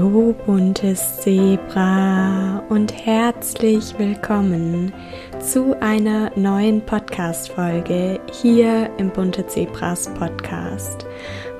[0.00, 4.94] Hallo buntes Zebra und herzlich willkommen
[5.40, 11.04] zu einer neuen Podcast-Folge hier im Bunte Zebras Podcast.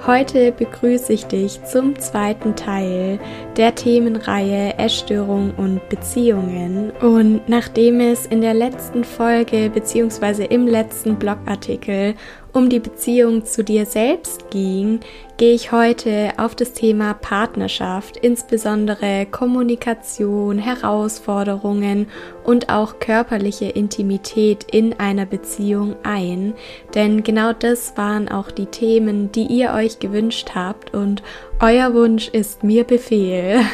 [0.06, 3.20] Heute begrüße ich dich zum zweiten Teil
[3.58, 6.92] der Themenreihe Essstörung und Beziehungen.
[7.02, 10.46] Und nachdem es in der letzten Folge bzw.
[10.46, 12.14] im letzten Blogartikel
[12.52, 15.00] um die Beziehung zu dir selbst ging,
[15.36, 22.08] gehe ich heute auf das Thema Partnerschaft, insbesondere Kommunikation, Herausforderungen
[22.44, 26.52] und auch körperliche Intimität in einer Beziehung ein.
[26.94, 31.22] Denn genau das waren auch die Themen, die ihr euch gewünscht habt und
[31.58, 33.60] euer Wunsch ist mir Befehl.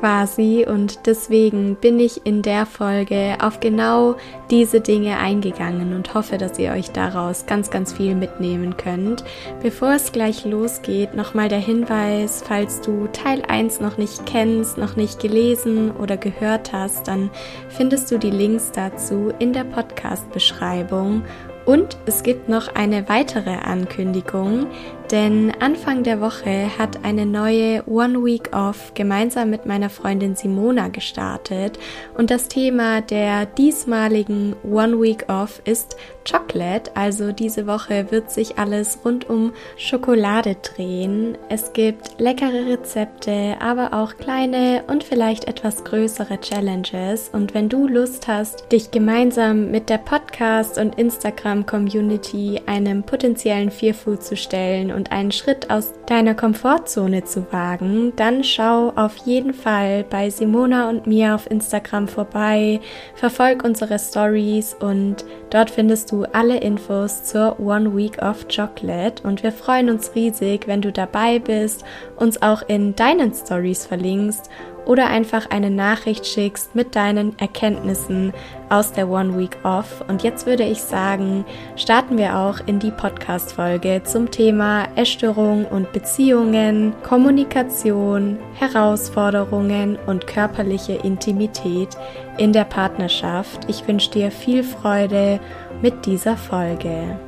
[0.00, 4.16] quasi und deswegen bin ich in der Folge auf genau
[4.50, 9.22] diese Dinge eingegangen und hoffe, dass ihr euch daraus ganz, ganz viel mitnehmen könnt.
[9.62, 14.96] Bevor es gleich losgeht, nochmal der Hinweis, falls du Teil 1 noch nicht kennst, noch
[14.96, 17.30] nicht gelesen oder gehört hast, dann
[17.68, 21.22] findest du die Links dazu in der Podcast-Beschreibung
[21.66, 24.66] und es gibt noch eine weitere Ankündigung,
[25.10, 30.88] denn Anfang der Woche hat eine neue One Week Off gemeinsam mit meiner Freundin Simona
[30.88, 31.78] gestartet.
[32.16, 35.96] Und das Thema der diesmaligen One Week Off ist
[36.30, 41.36] Chocolate, also diese Woche wird sich alles rund um Schokolade drehen.
[41.48, 47.30] Es gibt leckere Rezepte, aber auch kleine und vielleicht etwas größere Challenges.
[47.32, 53.70] Und wenn du Lust hast, dich gemeinsam mit der Podcast und Instagram Community einem potenziellen
[53.70, 59.54] Fearfood zu stellen und einen Schritt aus deiner Komfortzone zu wagen, dann schau auf jeden
[59.54, 62.80] Fall bei Simona und mir auf Instagram vorbei,
[63.14, 69.22] verfolg unsere Stories und dort findest du alle Infos zur One Week of Chocolate.
[69.22, 71.82] Und wir freuen uns riesig, wenn du dabei bist,
[72.16, 74.50] uns auch in deinen Stories verlinkst
[74.86, 78.32] oder einfach eine Nachricht schickst mit deinen Erkenntnissen
[78.68, 80.04] aus der One Week Off.
[80.08, 81.44] Und jetzt würde ich sagen,
[81.76, 90.94] starten wir auch in die Podcast-Folge zum Thema Essstörung und Beziehungen, Kommunikation, Herausforderungen und körperliche
[90.94, 91.96] Intimität
[92.38, 93.68] in der Partnerschaft.
[93.68, 95.40] Ich wünsche dir viel Freude
[95.82, 97.18] mit dieser Folge.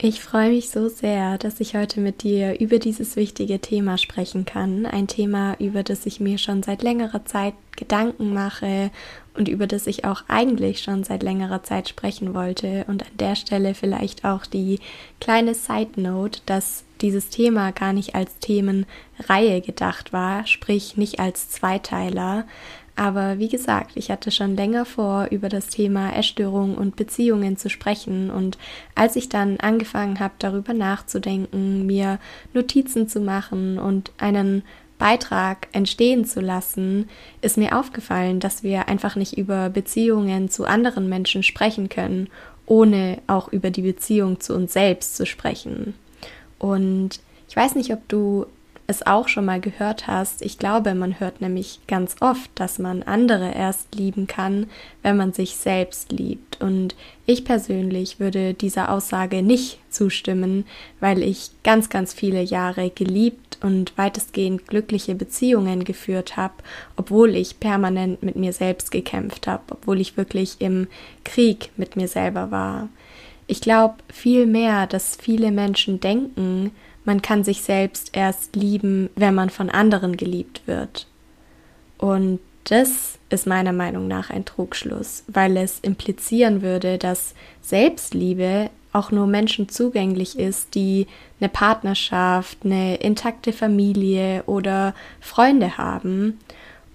[0.00, 4.44] Ich freue mich so sehr, dass ich heute mit dir über dieses wichtige Thema sprechen
[4.44, 4.86] kann.
[4.86, 8.92] Ein Thema, über das ich mir schon seit längerer Zeit Gedanken mache
[9.34, 12.84] und über das ich auch eigentlich schon seit längerer Zeit sprechen wollte.
[12.86, 14.78] Und an der Stelle vielleicht auch die
[15.20, 21.50] kleine Side Note, dass dieses Thema gar nicht als Themenreihe gedacht war, sprich nicht als
[21.50, 22.46] Zweiteiler,
[22.98, 27.70] aber wie gesagt, ich hatte schon länger vor, über das Thema Essstörungen und Beziehungen zu
[27.70, 28.28] sprechen.
[28.28, 28.58] Und
[28.96, 32.18] als ich dann angefangen habe, darüber nachzudenken, mir
[32.54, 34.64] Notizen zu machen und einen
[34.98, 37.08] Beitrag entstehen zu lassen,
[37.40, 42.28] ist mir aufgefallen, dass wir einfach nicht über Beziehungen zu anderen Menschen sprechen können,
[42.66, 45.94] ohne auch über die Beziehung zu uns selbst zu sprechen.
[46.58, 48.46] Und ich weiß nicht, ob du
[48.90, 50.40] es auch schon mal gehört hast.
[50.40, 54.66] Ich glaube, man hört nämlich ganz oft, dass man andere erst lieben kann,
[55.02, 56.62] wenn man sich selbst liebt.
[56.62, 60.64] Und ich persönlich würde dieser Aussage nicht zustimmen,
[61.00, 66.54] weil ich ganz, ganz viele Jahre geliebt und weitestgehend glückliche Beziehungen geführt habe,
[66.96, 70.86] obwohl ich permanent mit mir selbst gekämpft habe, obwohl ich wirklich im
[71.24, 72.88] Krieg mit mir selber war.
[73.48, 76.70] Ich glaube vielmehr, dass viele Menschen denken,
[77.08, 81.06] man kann sich selbst erst lieben, wenn man von anderen geliebt wird.
[81.96, 87.32] Und das ist meiner Meinung nach ein Trugschluss, weil es implizieren würde, dass
[87.62, 91.06] Selbstliebe auch nur Menschen zugänglich ist, die
[91.40, 96.38] eine Partnerschaft, eine intakte Familie oder Freunde haben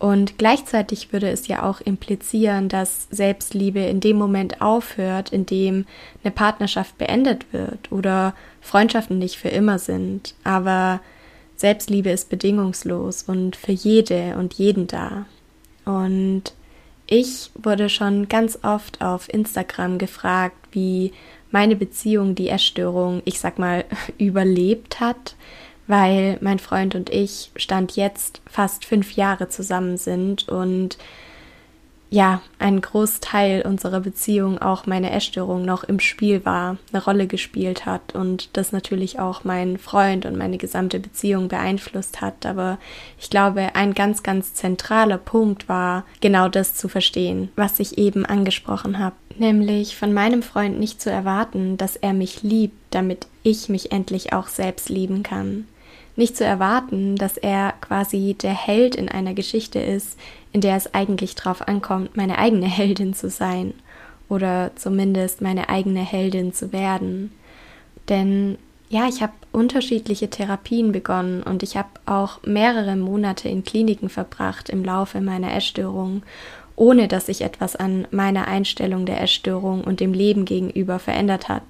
[0.03, 5.85] und gleichzeitig würde es ja auch implizieren, dass Selbstliebe in dem Moment aufhört, in dem
[6.21, 10.35] eine Partnerschaft beendet wird oder Freundschaften nicht für immer sind.
[10.43, 10.99] Aber
[11.55, 15.25] Selbstliebe ist bedingungslos und für jede und jeden da.
[15.85, 16.51] Und
[17.07, 21.13] ich wurde schon ganz oft auf Instagram gefragt, wie
[21.49, 23.85] meine Beziehung die Essstörung, ich sag mal,
[24.17, 25.35] überlebt hat
[25.87, 30.97] weil mein Freund und ich stand jetzt fast fünf Jahre zusammen sind und
[32.13, 37.87] ja, ein Großteil unserer Beziehung auch meine Essstörung noch im Spiel war, eine Rolle gespielt
[37.87, 42.45] hat und das natürlich auch mein Freund und meine gesamte Beziehung beeinflusst hat.
[42.45, 42.77] Aber
[43.19, 48.27] ich glaube, ein ganz, ganz zentraler Punkt war, genau das zu verstehen, was ich eben
[48.27, 53.69] angesprochen habe, nämlich von meinem Freund nicht zu erwarten, dass er mich liebt, damit ich
[53.69, 55.65] mich endlich auch selbst lieben kann.
[56.15, 60.17] Nicht zu erwarten, dass er quasi der Held in einer Geschichte ist,
[60.51, 63.73] in der es eigentlich drauf ankommt, meine eigene Heldin zu sein
[64.29, 67.31] oder zumindest meine eigene Heldin zu werden.
[68.09, 68.57] Denn
[68.89, 74.69] ja, ich habe unterschiedliche Therapien begonnen und ich habe auch mehrere Monate in Kliniken verbracht
[74.69, 76.21] im Laufe meiner Essstörung,
[76.75, 81.63] ohne dass sich etwas an meiner Einstellung der Essstörung und dem Leben gegenüber verändert hat,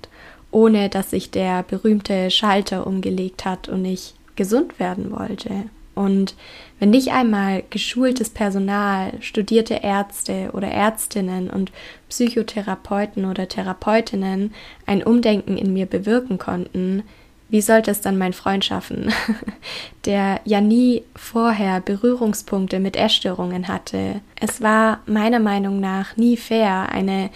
[0.51, 5.66] ohne dass sich der berühmte Schalter umgelegt hat und ich gesund werden wollte.
[5.96, 6.36] Und
[6.80, 11.72] wenn nicht einmal geschultes Personal, studierte Ärzte oder Ärztinnen und
[12.10, 14.54] Psychotherapeuten oder Therapeutinnen
[14.86, 17.04] ein Umdenken in mir bewirken konnten,
[17.50, 19.14] wie sollte es dann mein Freund schaffen,
[20.06, 24.22] der ja nie vorher Berührungspunkte mit Essstörungen hatte?
[24.40, 27.30] Es war meiner Meinung nach nie fair, eine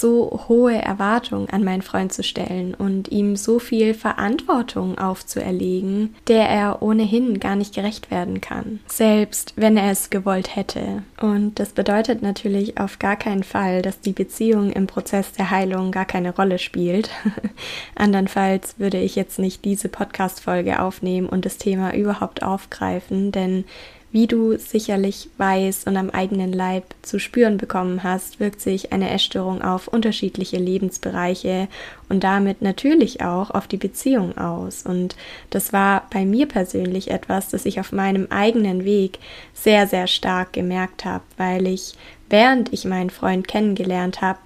[0.00, 6.48] so hohe Erwartung an meinen Freund zu stellen und ihm so viel Verantwortung aufzuerlegen, der
[6.48, 11.02] er ohnehin gar nicht gerecht werden kann, selbst wenn er es gewollt hätte.
[11.20, 15.92] Und das bedeutet natürlich auf gar keinen Fall, dass die Beziehung im Prozess der Heilung
[15.92, 17.10] gar keine Rolle spielt.
[17.94, 23.64] Andernfalls würde ich jetzt nicht diese Podcast-Folge aufnehmen und das Thema überhaupt aufgreifen, denn
[24.12, 29.10] wie du sicherlich weißt und am eigenen Leib zu spüren bekommen hast, wirkt sich eine
[29.10, 31.68] Essstörung auf unterschiedliche Lebensbereiche
[32.08, 34.84] und damit natürlich auch auf die Beziehung aus.
[34.84, 35.16] Und
[35.50, 39.18] das war bei mir persönlich etwas, das ich auf meinem eigenen Weg
[39.52, 41.94] sehr, sehr stark gemerkt habe, weil ich,
[42.30, 44.38] während ich meinen Freund kennengelernt habe,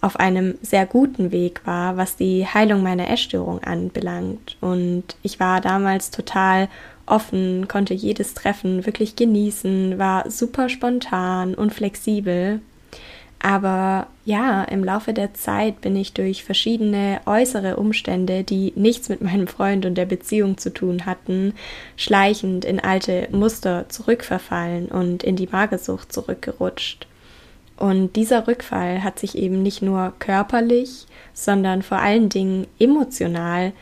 [0.00, 4.56] auf einem sehr guten Weg war, was die Heilung meiner Essstörung anbelangt.
[4.60, 6.68] Und ich war damals total
[7.06, 12.60] offen, konnte jedes Treffen wirklich genießen, war super spontan und flexibel.
[13.38, 19.20] Aber ja, im Laufe der Zeit bin ich durch verschiedene äußere Umstände, die nichts mit
[19.20, 21.54] meinem Freund und der Beziehung zu tun hatten,
[21.96, 27.06] schleichend in alte Muster zurückverfallen und in die Magersucht zurückgerutscht.
[27.76, 33.72] Und dieser Rückfall hat sich eben nicht nur körperlich, sondern vor allen Dingen emotional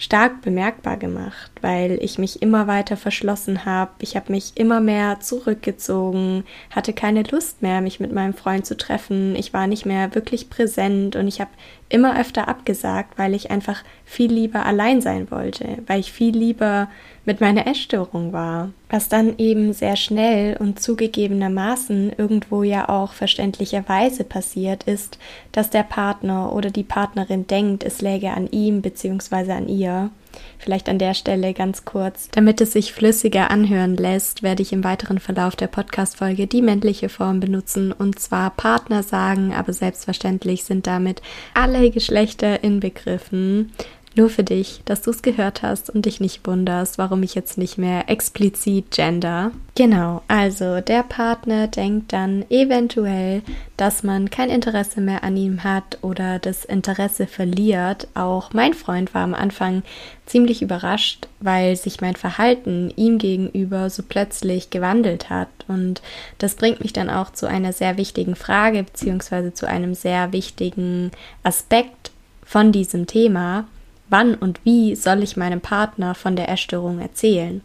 [0.00, 3.90] stark bemerkbar gemacht, weil ich mich immer weiter verschlossen habe.
[4.00, 8.78] Ich habe mich immer mehr zurückgezogen, hatte keine Lust mehr, mich mit meinem Freund zu
[8.78, 9.36] treffen.
[9.36, 11.50] Ich war nicht mehr wirklich präsent und ich habe
[11.90, 16.88] immer öfter abgesagt, weil ich einfach viel lieber allein sein wollte, weil ich viel lieber
[17.30, 18.70] mit meiner Essstörung war.
[18.88, 25.16] Was dann eben sehr schnell und zugegebenermaßen irgendwo ja auch verständlicherweise passiert ist,
[25.52, 29.52] dass der Partner oder die Partnerin denkt, es läge an ihm bzw.
[29.52, 30.10] an ihr.
[30.58, 32.28] Vielleicht an der Stelle ganz kurz.
[32.32, 37.08] Damit es sich flüssiger anhören lässt, werde ich im weiteren Verlauf der Podcast-Folge die männliche
[37.08, 41.22] Form benutzen und zwar Partner sagen, aber selbstverständlich sind damit
[41.54, 43.72] alle Geschlechter inbegriffen.
[44.16, 47.58] Nur für dich, dass du es gehört hast und dich nicht wunderst, warum ich jetzt
[47.58, 49.52] nicht mehr explizit gender.
[49.76, 53.42] Genau, also der Partner denkt dann eventuell,
[53.76, 58.08] dass man kein Interesse mehr an ihm hat oder das Interesse verliert.
[58.14, 59.84] Auch mein Freund war am Anfang
[60.26, 65.48] ziemlich überrascht, weil sich mein Verhalten ihm gegenüber so plötzlich gewandelt hat.
[65.68, 66.02] Und
[66.38, 71.12] das bringt mich dann auch zu einer sehr wichtigen Frage beziehungsweise zu einem sehr wichtigen
[71.44, 72.10] Aspekt
[72.44, 73.66] von diesem Thema
[74.10, 77.62] wann und wie soll ich meinem Partner von der Essstörung erzählen?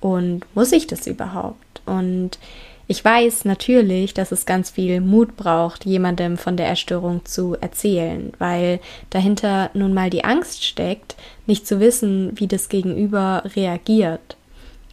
[0.00, 1.82] Und muss ich das überhaupt?
[1.84, 2.38] Und
[2.86, 8.32] ich weiß natürlich, dass es ganz viel Mut braucht, jemandem von der Essstörung zu erzählen,
[8.38, 11.14] weil dahinter nun mal die Angst steckt,
[11.46, 14.37] nicht zu wissen, wie das Gegenüber reagiert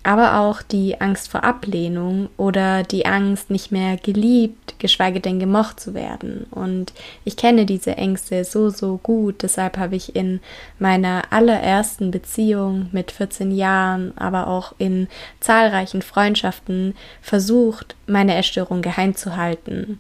[0.06, 5.80] aber auch die Angst vor Ablehnung oder die Angst, nicht mehr geliebt, geschweige denn gemocht
[5.80, 6.46] zu werden.
[6.52, 6.94] Und
[7.24, 9.42] ich kenne diese Ängste so, so gut.
[9.42, 10.42] Deshalb habe ich in
[10.78, 15.08] meiner allerersten Beziehung mit 14 Jahren, aber auch in
[15.40, 20.00] zahlreichen Freundschaften versucht, meine Essstörung geheim zu halten.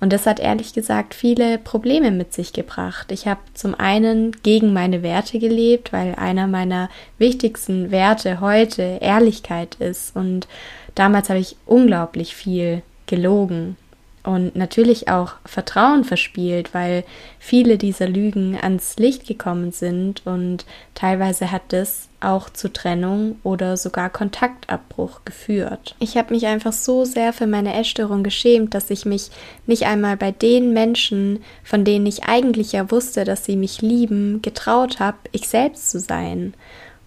[0.00, 3.10] Und das hat ehrlich gesagt viele Probleme mit sich gebracht.
[3.10, 6.88] Ich habe zum einen gegen meine Werte gelebt, weil einer meiner
[7.18, 10.14] wichtigsten Werte heute Ehrlichkeit ist.
[10.14, 10.46] Und
[10.94, 13.76] damals habe ich unglaublich viel gelogen
[14.24, 17.04] und natürlich auch Vertrauen verspielt, weil
[17.38, 23.76] viele dieser Lügen ans Licht gekommen sind und teilweise hat das auch zu Trennung oder
[23.76, 25.94] sogar Kontaktabbruch geführt.
[26.00, 29.30] Ich habe mich einfach so sehr für meine Essstörung geschämt, dass ich mich
[29.66, 34.42] nicht einmal bei den Menschen, von denen ich eigentlich ja wusste, dass sie mich lieben,
[34.42, 36.54] getraut habe, ich selbst zu sein.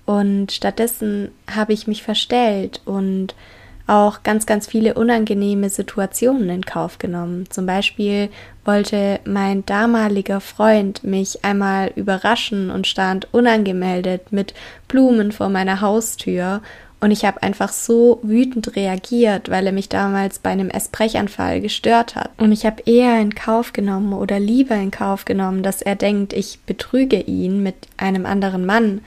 [0.05, 3.35] Und stattdessen habe ich mich verstellt und
[3.91, 7.43] auch ganz, ganz viele unangenehme Situationen in Kauf genommen.
[7.49, 8.29] Zum Beispiel
[8.63, 14.53] wollte mein damaliger Freund mich einmal überraschen und stand unangemeldet mit
[14.87, 16.61] Blumen vor meiner Haustür
[17.01, 22.15] und ich habe einfach so wütend reagiert, weil er mich damals bei einem Essbrechanfall gestört
[22.15, 22.29] hat.
[22.37, 26.31] Und ich habe eher in Kauf genommen oder lieber in Kauf genommen, dass er denkt,
[26.31, 29.01] ich betrüge ihn mit einem anderen Mann,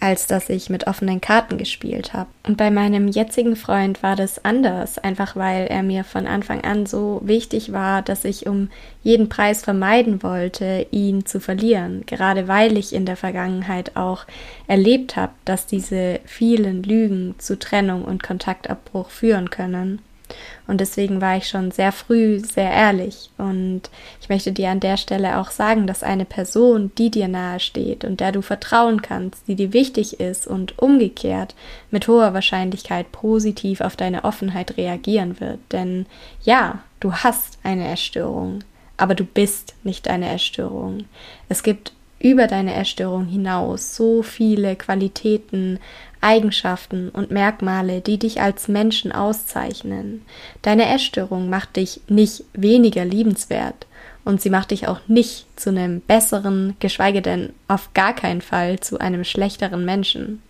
[0.00, 2.28] als dass ich mit offenen Karten gespielt habe.
[2.46, 6.86] Und bei meinem jetzigen Freund war das anders, einfach weil er mir von Anfang an
[6.86, 8.68] so wichtig war, dass ich um
[9.02, 14.24] jeden Preis vermeiden wollte, ihn zu verlieren, gerade weil ich in der Vergangenheit auch
[14.66, 20.00] erlebt habe, dass diese vielen Lügen zu Trennung und Kontaktabbruch führen können.
[20.66, 23.30] Und deswegen war ich schon sehr früh sehr ehrlich.
[23.38, 23.82] Und
[24.20, 28.04] ich möchte dir an der Stelle auch sagen, dass eine Person, die dir nahe steht
[28.04, 31.54] und der du vertrauen kannst, die dir wichtig ist und umgekehrt
[31.90, 35.60] mit hoher Wahrscheinlichkeit positiv auf deine Offenheit reagieren wird.
[35.72, 36.06] Denn
[36.42, 38.60] ja, du hast eine Erstörung,
[38.96, 41.04] aber du bist nicht eine Erstörung.
[41.48, 45.78] Es gibt über deine Erstörung hinaus so viele Qualitäten,
[46.20, 50.22] Eigenschaften und Merkmale, die dich als Menschen auszeichnen.
[50.62, 53.86] Deine Essstörung macht dich nicht weniger liebenswert
[54.24, 58.80] und sie macht dich auch nicht zu einem besseren, geschweige denn auf gar keinen Fall
[58.80, 60.42] zu einem schlechteren Menschen.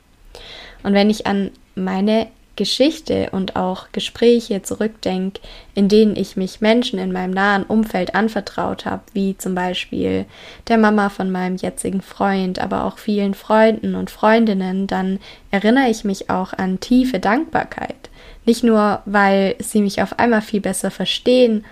[0.82, 5.40] Und wenn ich an meine Geschichte und auch Gespräche zurückdenke,
[5.74, 10.26] in denen ich mich Menschen in meinem nahen Umfeld anvertraut habe, wie zum Beispiel
[10.66, 15.20] der Mama von meinem jetzigen Freund, aber auch vielen Freunden und Freundinnen, dann
[15.52, 18.10] erinnere ich mich auch an tiefe Dankbarkeit.
[18.44, 21.64] Nicht nur, weil sie mich auf einmal viel besser verstehen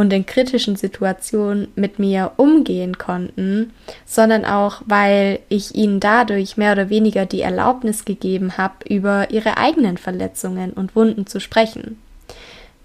[0.00, 3.74] und in kritischen Situationen mit mir umgehen konnten,
[4.06, 9.58] sondern auch, weil ich ihnen dadurch mehr oder weniger die Erlaubnis gegeben habe, über ihre
[9.58, 11.98] eigenen Verletzungen und Wunden zu sprechen.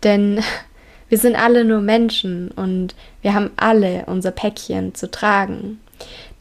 [0.03, 0.41] Denn
[1.07, 5.79] wir sind alle nur Menschen und wir haben alle unser Päckchen zu tragen.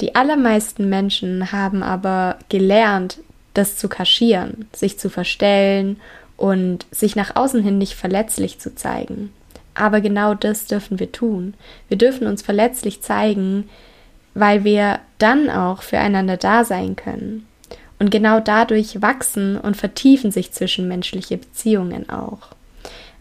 [0.00, 3.20] Die allermeisten Menschen haben aber gelernt,
[3.54, 6.00] das zu kaschieren, sich zu verstellen
[6.36, 9.30] und sich nach außen hin nicht verletzlich zu zeigen.
[9.74, 11.54] Aber genau das dürfen wir tun.
[11.88, 13.68] Wir dürfen uns verletzlich zeigen,
[14.34, 17.46] weil wir dann auch füreinander da sein können.
[17.98, 22.48] Und genau dadurch wachsen und vertiefen sich zwischenmenschliche Beziehungen auch.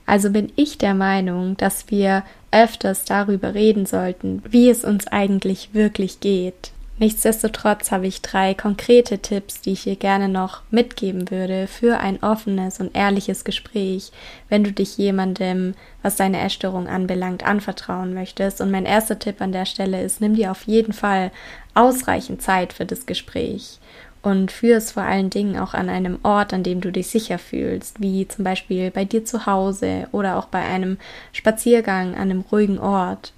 [0.06, 5.70] Also bin ich der Meinung, dass wir öfters darüber reden sollten, wie es uns eigentlich
[5.74, 6.72] wirklich geht.
[7.00, 12.22] Nichtsdestotrotz habe ich drei konkrete Tipps, die ich dir gerne noch mitgeben würde für ein
[12.22, 14.12] offenes und ehrliches Gespräch,
[14.48, 15.74] wenn du dich jemandem,
[16.04, 18.62] was deine Essstörung anbelangt, anvertrauen möchtest.
[18.62, 21.32] Und mein erster Tipp an der Stelle ist, nimm dir auf jeden Fall
[21.74, 23.80] ausreichend Zeit für das Gespräch
[24.22, 27.40] und führe es vor allen Dingen auch an einem Ort, an dem du dich sicher
[27.40, 30.98] fühlst, wie zum Beispiel bei dir zu Hause oder auch bei einem
[31.34, 33.34] Spaziergang an einem ruhigen Ort.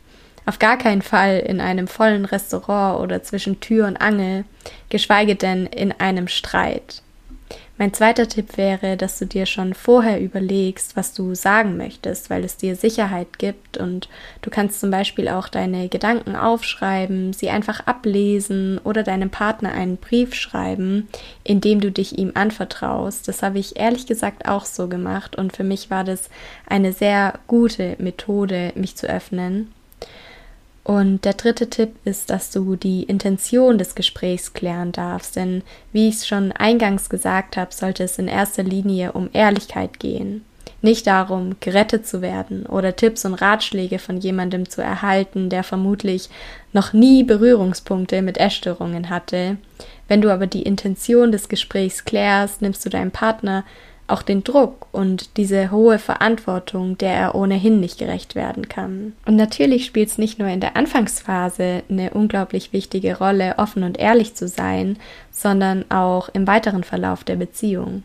[0.45, 4.45] Auf gar keinen Fall in einem vollen Restaurant oder zwischen Tür und Angel,
[4.89, 7.01] geschweige denn in einem Streit.
[7.77, 12.45] Mein zweiter Tipp wäre, dass du dir schon vorher überlegst, was du sagen möchtest, weil
[12.45, 14.07] es dir Sicherheit gibt und
[14.41, 19.97] du kannst zum Beispiel auch deine Gedanken aufschreiben, sie einfach ablesen oder deinem Partner einen
[19.97, 21.09] Brief schreiben,
[21.43, 23.27] in dem du dich ihm anvertraust.
[23.27, 26.29] Das habe ich ehrlich gesagt auch so gemacht und für mich war das
[26.65, 29.75] eine sehr gute Methode, mich zu öffnen.
[30.85, 36.07] Und der dritte Tipp ist, dass du die Intention des Gesprächs klären darfst, denn wie
[36.07, 40.45] ich es schon eingangs gesagt habe, sollte es in erster Linie um Ehrlichkeit gehen.
[40.83, 46.29] Nicht darum, gerettet zu werden oder Tipps und Ratschläge von jemandem zu erhalten, der vermutlich
[46.71, 49.57] noch nie Berührungspunkte mit Essstörungen hatte.
[50.07, 53.63] Wenn du aber die Intention des Gesprächs klärst, nimmst du deinem Partner
[54.07, 59.13] auch den Druck und diese hohe Verantwortung, der er ohnehin nicht gerecht werden kann.
[59.25, 63.97] Und natürlich spielt es nicht nur in der Anfangsphase eine unglaublich wichtige Rolle, offen und
[63.97, 64.97] ehrlich zu sein,
[65.31, 68.03] sondern auch im weiteren Verlauf der Beziehung.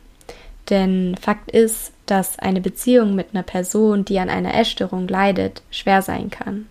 [0.71, 6.01] Denn Fakt ist, dass eine Beziehung mit einer Person, die an einer Essstörung leidet, schwer
[6.01, 6.67] sein kann,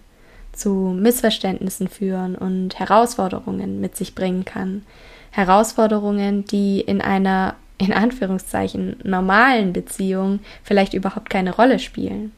[0.53, 4.83] zu Missverständnissen führen und Herausforderungen mit sich bringen kann.
[5.31, 12.33] Herausforderungen, die in einer in Anführungszeichen normalen Beziehungen vielleicht überhaupt keine Rolle spielen.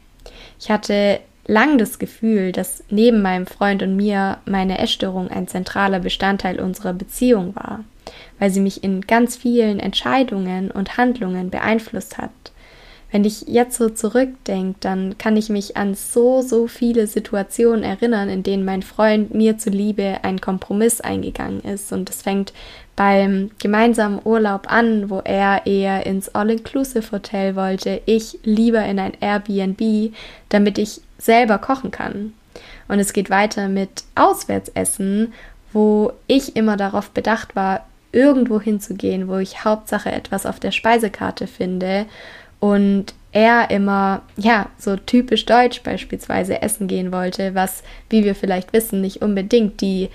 [0.59, 5.99] Ich hatte lang das Gefühl, dass neben meinem Freund und mir meine Essstörung ein zentraler
[5.99, 7.83] Bestandteil unserer Beziehung war,
[8.39, 12.31] weil sie mich in ganz vielen Entscheidungen und Handlungen beeinflusst hat.
[13.11, 18.29] wenn ich jetzt so zurückdenke, dann kann ich mich an so, so viele Situationen erinnern,
[18.29, 21.91] in denen mein Freund mir zuliebe ein Kompromiss eingegangen ist.
[21.91, 22.53] Und es fängt
[22.95, 30.13] beim gemeinsamen Urlaub an, wo er eher ins All-Inclusive-Hotel wollte, ich lieber in ein Airbnb,
[30.49, 32.33] damit ich selber kochen kann.
[32.87, 35.33] Und es geht weiter mit Auswärtsessen,
[35.71, 41.47] wo ich immer darauf bedacht war, irgendwo hinzugehen, wo ich Hauptsache etwas auf der Speisekarte
[41.47, 42.05] finde
[42.59, 48.73] und er immer, ja, so typisch deutsch beispielsweise essen gehen wollte, was, wie wir vielleicht
[48.73, 50.09] wissen, nicht unbedingt die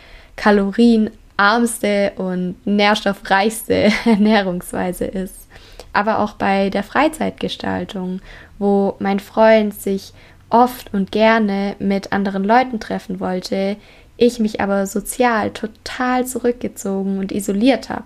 [1.37, 5.49] kalorienarmste und nährstoffreichste Ernährungsweise ist.
[5.93, 8.21] Aber auch bei der Freizeitgestaltung,
[8.59, 10.13] wo mein Freund sich
[10.51, 13.77] oft und gerne mit anderen Leuten treffen wollte,
[14.17, 18.05] ich mich aber sozial total zurückgezogen und isoliert habe.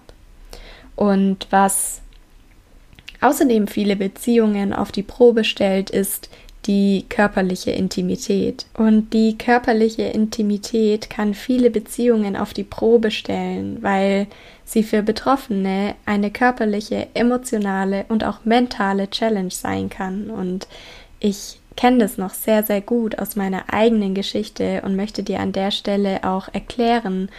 [0.97, 2.01] Und was
[3.21, 6.31] außerdem viele Beziehungen auf die Probe stellt, ist
[6.67, 8.67] die körperliche Intimität.
[8.75, 14.27] Und die körperliche Intimität kann viele Beziehungen auf die Probe stellen, weil
[14.65, 20.31] sie für Betroffene eine körperliche, emotionale und auch mentale Challenge sein kann.
[20.31, 20.69] Und
[21.19, 25.53] ich kenne das noch sehr, sehr gut aus meiner eigenen Geschichte und möchte dir an
[25.53, 27.31] der Stelle auch erklären,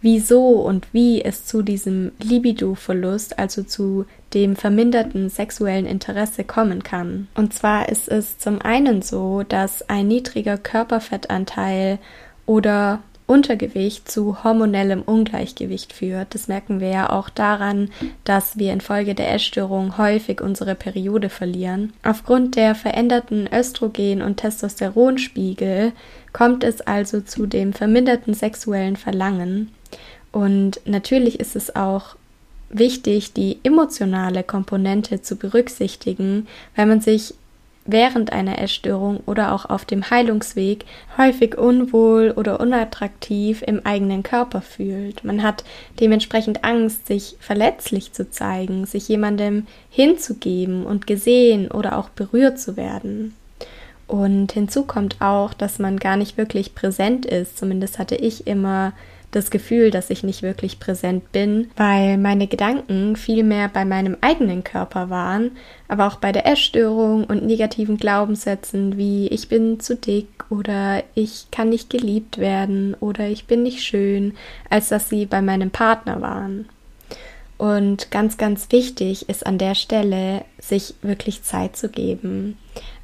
[0.00, 7.28] wieso und wie es zu diesem Libido-Verlust, also zu dem verminderten sexuellen Interesse kommen kann.
[7.34, 11.98] Und zwar ist es zum einen so, dass ein niedriger Körperfettanteil
[12.46, 16.34] oder Untergewicht zu hormonellem Ungleichgewicht führt.
[16.34, 17.90] Das merken wir ja auch daran,
[18.24, 21.92] dass wir infolge der Essstörung häufig unsere Periode verlieren.
[22.02, 25.92] Aufgrund der veränderten Östrogen- und Testosteronspiegel
[26.32, 29.72] kommt es also zu dem verminderten sexuellen Verlangen.
[30.32, 32.16] Und natürlich ist es auch
[32.70, 36.46] wichtig, die emotionale Komponente zu berücksichtigen,
[36.76, 37.34] weil man sich
[37.88, 40.84] während einer Essstörung oder auch auf dem Heilungsweg
[41.16, 45.24] häufig unwohl oder unattraktiv im eigenen Körper fühlt.
[45.24, 45.64] Man hat
[45.98, 52.76] dementsprechend Angst, sich verletzlich zu zeigen, sich jemandem hinzugeben und gesehen oder auch berührt zu
[52.76, 53.34] werden.
[54.06, 57.58] Und hinzu kommt auch, dass man gar nicht wirklich präsent ist.
[57.58, 58.92] Zumindest hatte ich immer
[59.30, 64.16] das Gefühl, dass ich nicht wirklich präsent bin, weil meine Gedanken viel mehr bei meinem
[64.20, 65.52] eigenen Körper waren,
[65.86, 71.46] aber auch bei der Essstörung und negativen Glaubenssätzen wie ich bin zu dick oder ich
[71.50, 74.34] kann nicht geliebt werden oder ich bin nicht schön,
[74.70, 76.66] als dass sie bei meinem Partner waren.
[77.58, 82.56] Und ganz, ganz wichtig ist an der Stelle, sich wirklich Zeit zu geben.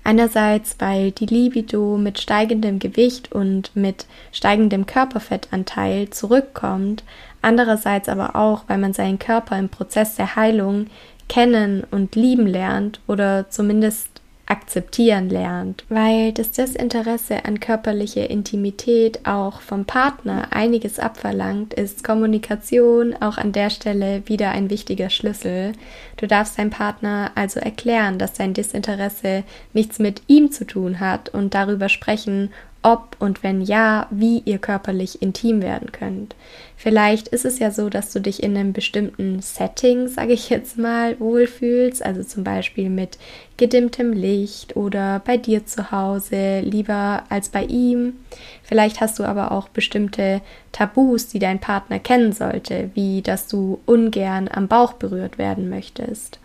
[0.05, 7.03] Einerseits, weil die Libido mit steigendem Gewicht und mit steigendem Körperfettanteil zurückkommt,
[7.41, 10.89] andererseits aber auch, weil man seinen Körper im Prozess der Heilung
[11.31, 14.14] kennen und lieben lernt oder zumindest
[14.47, 23.15] akzeptieren lernt, weil das Desinteresse an körperlicher Intimität auch vom Partner einiges abverlangt, ist Kommunikation
[23.21, 25.73] auch an der Stelle wieder ein wichtiger Schlüssel.
[26.17, 31.29] Du darfst deinem Partner also erklären, dass dein Desinteresse nichts mit ihm zu tun hat
[31.31, 32.51] und darüber sprechen,
[32.85, 36.37] ob und wenn ja, wie ihr körperlich intim werden könnt.
[36.77, 40.77] Vielleicht ist es ja so, dass du dich in einem bestimmten Setting, sage ich jetzt
[40.77, 43.19] mal, wohlfühlst, also zum Beispiel mit
[43.57, 48.17] gedimmtem Licht oder bei dir zu Hause lieber als bei ihm.
[48.63, 50.43] Vielleicht hast du aber auch bestimmte
[50.73, 56.39] Tabus, die dein Partner kennen sollte, wie dass du ungern am Bauch berührt werden möchtest.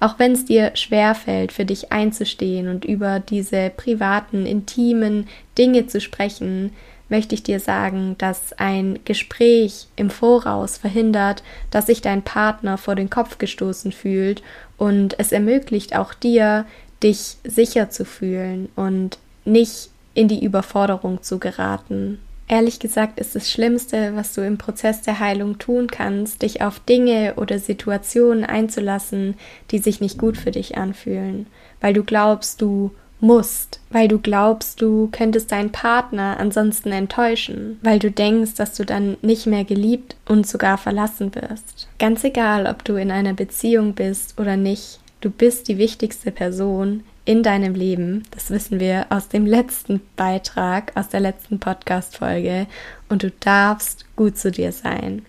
[0.00, 6.00] Auch wenn es dir schwerfällt, für dich einzustehen und über diese privaten, intimen Dinge zu
[6.00, 6.72] sprechen,
[7.08, 12.94] möchte ich dir sagen, dass ein Gespräch im Voraus verhindert, dass sich dein Partner vor
[12.94, 14.42] den Kopf gestoßen fühlt
[14.78, 16.64] und es ermöglicht auch dir,
[17.02, 22.18] dich sicher zu fühlen und nicht in die Überforderung zu geraten.
[22.46, 26.78] Ehrlich gesagt ist das Schlimmste, was du im Prozess der Heilung tun kannst, dich auf
[26.80, 29.34] Dinge oder Situationen einzulassen,
[29.70, 31.46] die sich nicht gut für dich anfühlen,
[31.80, 37.98] weil du glaubst, du musst, weil du glaubst, du könntest deinen Partner ansonsten enttäuschen, weil
[37.98, 41.88] du denkst, dass du dann nicht mehr geliebt und sogar verlassen wirst.
[41.98, 47.02] Ganz egal, ob du in einer Beziehung bist oder nicht, du bist die wichtigste Person
[47.24, 48.24] in deinem Leben.
[48.30, 52.66] Das wissen wir aus dem letzten Beitrag, aus der letzten Podcast-Folge.
[53.08, 55.24] Und du darfst gut zu dir sein.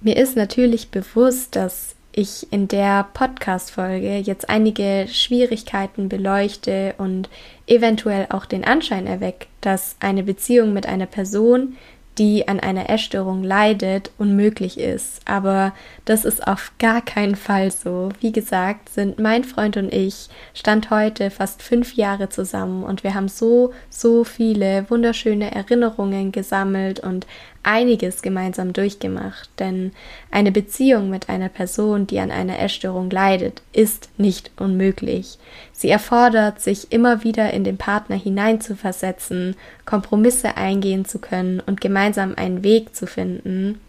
[0.00, 7.28] Mir ist natürlich bewusst, dass ich in der Podcast-Folge jetzt einige Schwierigkeiten beleuchte und
[7.66, 11.76] eventuell auch den Anschein erweckt, dass eine Beziehung mit einer Person,
[12.18, 15.20] die an einer Essstörung leidet, unmöglich ist.
[15.24, 15.72] Aber
[16.04, 18.10] das ist auf gar keinen Fall so.
[18.20, 23.14] Wie gesagt, sind mein Freund und ich Stand heute fast fünf Jahre zusammen und wir
[23.14, 27.26] haben so, so viele wunderschöne Erinnerungen gesammelt und
[27.62, 29.92] einiges gemeinsam durchgemacht, denn
[30.30, 35.38] eine Beziehung mit einer Person, die an einer Essstörung leidet, ist nicht unmöglich.
[35.72, 42.34] Sie erfordert, sich immer wieder in den Partner hineinzuversetzen, Kompromisse eingehen zu können und gemeinsam
[42.36, 43.80] einen Weg zu finden.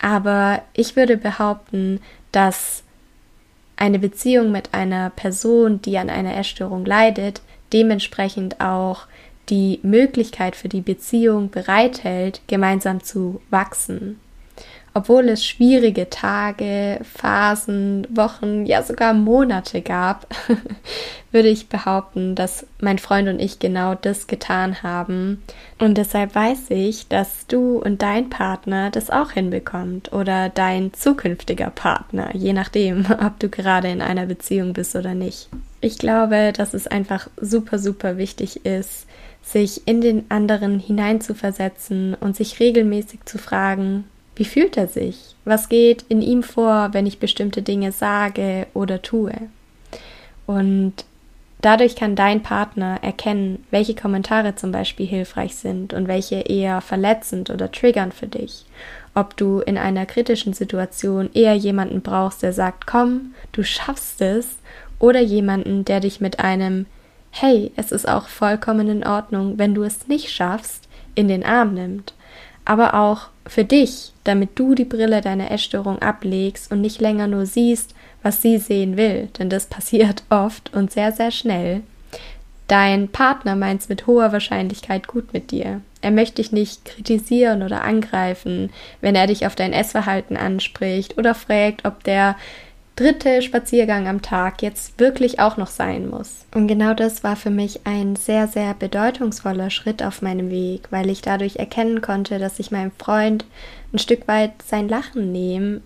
[0.00, 2.00] Aber ich würde behaupten,
[2.32, 2.82] dass
[3.76, 9.06] eine Beziehung mit einer Person, die an einer Essstörung leidet, dementsprechend auch
[9.50, 14.20] die Möglichkeit für die Beziehung bereithält, gemeinsam zu wachsen.
[14.92, 20.26] Obwohl es schwierige Tage, Phasen, Wochen, ja sogar Monate gab,
[21.30, 25.42] würde ich behaupten, dass mein Freund und ich genau das getan haben.
[25.78, 31.70] Und deshalb weiß ich, dass du und dein Partner das auch hinbekommt oder dein zukünftiger
[31.70, 35.48] Partner, je nachdem, ob du gerade in einer Beziehung bist oder nicht.
[35.80, 39.06] Ich glaube, dass es einfach super, super wichtig ist,
[39.42, 44.04] sich in den anderen hineinzuversetzen und sich regelmäßig zu fragen,
[44.36, 45.34] wie fühlt er sich?
[45.44, 49.34] Was geht in ihm vor, wenn ich bestimmte Dinge sage oder tue?
[50.46, 50.94] Und
[51.60, 57.50] dadurch kann dein Partner erkennen, welche Kommentare zum Beispiel hilfreich sind und welche eher verletzend
[57.50, 58.64] oder triggernd für dich.
[59.14, 64.56] Ob du in einer kritischen Situation eher jemanden brauchst, der sagt, komm, du schaffst es,
[65.00, 66.86] oder jemanden, der dich mit einem
[67.30, 71.74] hey, es ist auch vollkommen in Ordnung, wenn du es nicht schaffst, in den Arm
[71.74, 72.14] nimmt.
[72.64, 77.46] Aber auch für dich, damit du die Brille deiner Essstörung ablegst und nicht länger nur
[77.46, 81.82] siehst, was sie sehen will, denn das passiert oft und sehr, sehr schnell.
[82.68, 85.80] Dein Partner meint es mit hoher Wahrscheinlichkeit gut mit dir.
[86.02, 91.34] Er möchte dich nicht kritisieren oder angreifen, wenn er dich auf dein Essverhalten anspricht oder
[91.34, 92.36] fragt, ob der
[92.96, 96.44] dritte Spaziergang am Tag jetzt wirklich auch noch sein muss.
[96.54, 101.08] Und genau das war für mich ein sehr, sehr bedeutungsvoller Schritt auf meinem Weg, weil
[101.08, 103.44] ich dadurch erkennen konnte, dass ich meinem Freund
[103.92, 105.80] ein Stück weit sein Lachen nehme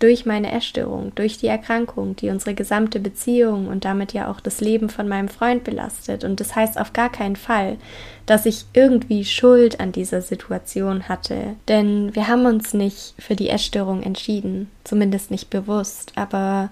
[0.00, 4.60] durch meine Essstörung, durch die Erkrankung, die unsere gesamte Beziehung und damit ja auch das
[4.60, 6.24] Leben von meinem Freund belastet.
[6.24, 7.76] Und das heißt auf gar keinen Fall,
[8.26, 11.54] dass ich irgendwie Schuld an dieser Situation hatte.
[11.68, 16.70] Denn wir haben uns nicht für die Essstörung entschieden, zumindest nicht bewusst, aber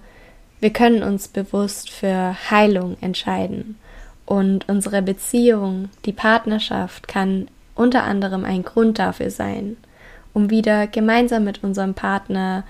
[0.59, 3.77] wir können uns bewusst für Heilung entscheiden.
[4.25, 9.77] Und unsere Beziehung, die Partnerschaft kann unter anderem ein Grund dafür sein,
[10.33, 12.63] um wieder gemeinsam mit unserem Partner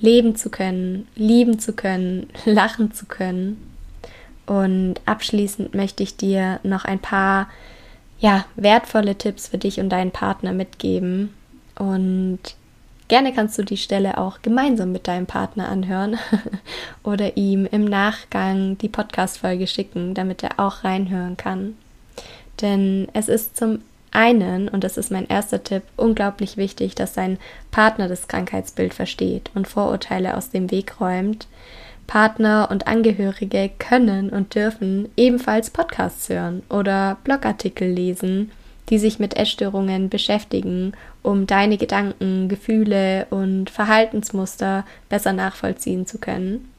[0.00, 3.72] leben zu können, lieben zu können, lachen zu können.
[4.46, 7.48] Und abschließend möchte ich dir noch ein paar
[8.18, 11.34] ja, wertvolle Tipps für dich und deinen Partner mitgeben.
[11.78, 12.38] Und
[13.08, 16.18] gerne kannst du die Stelle auch gemeinsam mit deinem Partner anhören
[17.02, 21.76] oder ihm im Nachgang die Podcast-Folge schicken, damit er auch reinhören kann.
[22.60, 23.80] Denn es ist zum
[24.16, 27.38] einen, und das ist mein erster Tipp, unglaublich wichtig, dass sein
[27.70, 31.46] Partner das Krankheitsbild versteht und Vorurteile aus dem Weg räumt.
[32.06, 38.52] Partner und Angehörige können und dürfen ebenfalls Podcasts hören oder Blogartikel lesen,
[38.88, 46.70] die sich mit Essstörungen beschäftigen, um deine Gedanken, Gefühle und Verhaltensmuster besser nachvollziehen zu können.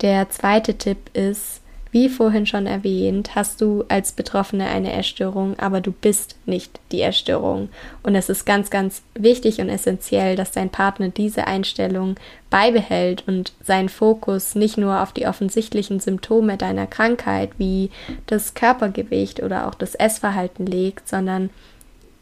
[0.00, 1.60] Der zweite Tipp ist,
[1.96, 7.00] wie vorhin schon erwähnt, hast du als Betroffene eine Essstörung, aber du bist nicht die
[7.00, 7.70] Essstörung.
[8.02, 12.16] Und es ist ganz, ganz wichtig und essentiell, dass dein Partner diese Einstellung
[12.50, 17.88] beibehält und seinen Fokus nicht nur auf die offensichtlichen Symptome deiner Krankheit wie
[18.26, 21.48] das Körpergewicht oder auch das Essverhalten legt, sondern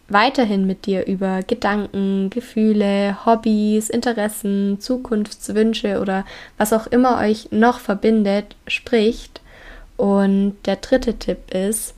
[0.06, 6.24] weiterhin mit dir über Gedanken, Gefühle, Hobbys, Interessen, Zukunftswünsche oder
[6.58, 9.40] was auch immer euch noch verbindet, spricht
[9.96, 11.94] und der dritte Tipp ist,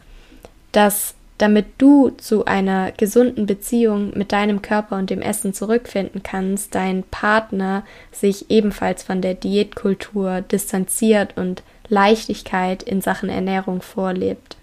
[0.72, 6.74] dass damit du zu einer gesunden Beziehung mit deinem Körper und dem Essen zurückfinden kannst,
[6.74, 14.55] dein Partner sich ebenfalls von der Diätkultur distanziert und Leichtigkeit in Sachen Ernährung vorlebt.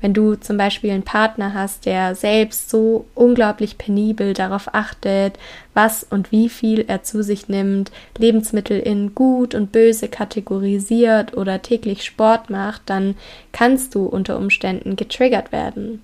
[0.00, 5.38] Wenn du zum Beispiel einen Partner hast, der selbst so unglaublich penibel darauf achtet,
[5.74, 11.62] was und wie viel er zu sich nimmt, Lebensmittel in gut und böse kategorisiert oder
[11.62, 13.14] täglich Sport macht, dann
[13.52, 16.02] kannst du unter Umständen getriggert werden.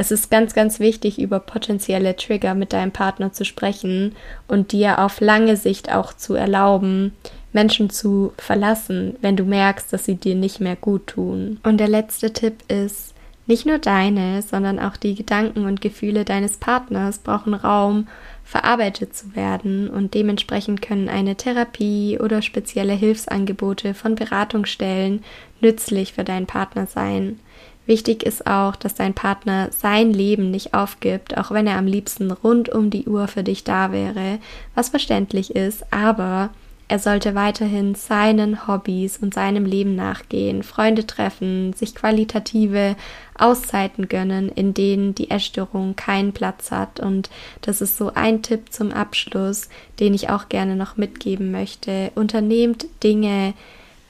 [0.00, 4.14] Es ist ganz, ganz wichtig, über potenzielle Trigger mit deinem Partner zu sprechen
[4.46, 7.14] und dir auf lange Sicht auch zu erlauben,
[7.52, 11.58] Menschen zu verlassen, wenn du merkst, dass sie dir nicht mehr gut tun.
[11.62, 13.14] Und der letzte Tipp ist,
[13.48, 18.06] Nicht nur deine, sondern auch die Gedanken und Gefühle deines Partners brauchen Raum,
[18.44, 25.24] verarbeitet zu werden und dementsprechend können eine Therapie oder spezielle Hilfsangebote von Beratungsstellen
[25.62, 27.40] nützlich für deinen Partner sein.
[27.86, 32.30] Wichtig ist auch, dass dein Partner sein Leben nicht aufgibt, auch wenn er am liebsten
[32.30, 34.40] rund um die Uhr für dich da wäre,
[34.74, 36.50] was verständlich ist, aber
[36.88, 42.96] er sollte weiterhin seinen Hobbys und seinem Leben nachgehen, Freunde treffen, sich qualitative
[43.36, 46.98] Auszeiten gönnen, in denen die Essstörung keinen Platz hat.
[46.98, 47.28] Und
[47.60, 49.68] das ist so ein Tipp zum Abschluss,
[50.00, 52.10] den ich auch gerne noch mitgeben möchte.
[52.14, 53.52] Unternehmt Dinge,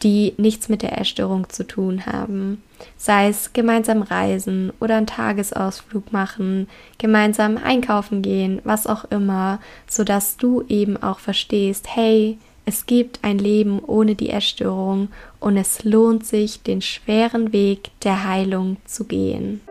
[0.05, 2.63] die nichts mit der Essstörung zu tun haben.
[2.97, 10.37] Sei es gemeinsam reisen oder einen Tagesausflug machen, gemeinsam einkaufen gehen, was auch immer, sodass
[10.37, 12.39] du eben auch verstehst, hey,
[12.69, 15.09] es gibt ein Leben ohne die Essstörung
[15.41, 19.63] und es lohnt sich, den schweren Weg der Heilung zu gehen.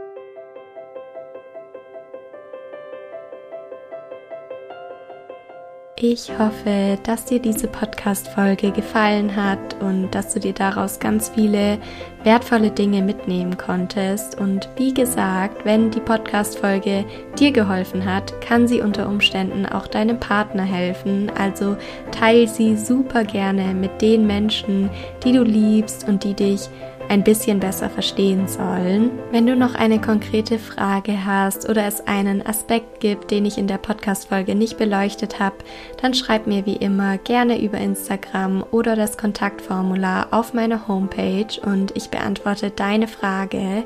[5.99, 11.79] Ich hoffe, dass dir diese Podcast-Folge gefallen hat und dass du dir daraus ganz viele
[12.23, 14.39] wertvolle Dinge mitnehmen konntest.
[14.39, 17.03] Und wie gesagt, wenn die Podcast-Folge
[17.39, 21.31] dir geholfen hat, kann sie unter Umständen auch deinem Partner helfen.
[21.35, 21.77] Also
[22.11, 24.91] teile sie super gerne mit den Menschen,
[25.23, 26.69] die du liebst und die dich
[27.09, 29.11] ein bisschen besser verstehen sollen.
[29.31, 33.67] Wenn du noch eine konkrete Frage hast oder es einen Aspekt gibt, den ich in
[33.67, 35.55] der Podcast-Folge nicht beleuchtet habe,
[36.01, 41.95] dann schreib mir wie immer gerne über Instagram oder das Kontaktformular auf meiner Homepage und
[41.95, 43.83] ich beantworte deine Frage.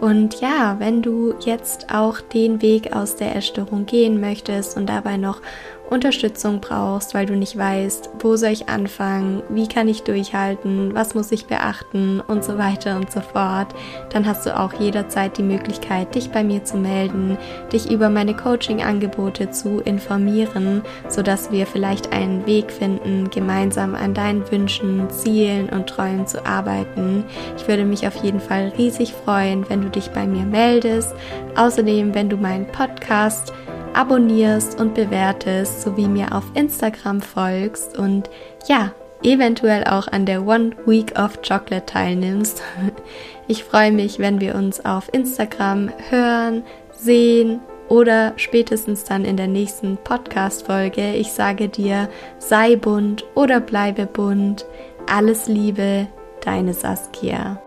[0.00, 5.16] Und ja, wenn du jetzt auch den Weg aus der Erstörung gehen möchtest und dabei
[5.16, 5.40] noch
[5.92, 11.14] Unterstützung brauchst, weil du nicht weißt, wo soll ich anfangen, wie kann ich durchhalten, was
[11.14, 13.74] muss ich beachten und so weiter und so fort,
[14.10, 17.36] dann hast du auch jederzeit die Möglichkeit, dich bei mir zu melden,
[17.72, 24.50] dich über meine Coaching-Angebote zu informieren, sodass wir vielleicht einen Weg finden, gemeinsam an deinen
[24.50, 27.24] Wünschen, Zielen und Träumen zu arbeiten.
[27.56, 31.14] Ich würde mich auf jeden Fall riesig freuen, wenn du dich bei mir meldest.
[31.54, 33.52] Außerdem, wenn du meinen Podcast
[33.94, 38.28] abonnierst und bewertest, sowie mir auf Instagram folgst und
[38.68, 42.62] ja, eventuell auch an der One Week of Chocolate teilnimmst.
[43.48, 46.62] Ich freue mich, wenn wir uns auf Instagram hören,
[46.96, 51.14] sehen oder spätestens dann in der nächsten Podcast-Folge.
[51.14, 54.64] Ich sage dir, sei bunt oder bleibe bunt.
[55.12, 56.06] Alles Liebe,
[56.42, 57.60] deine Saskia.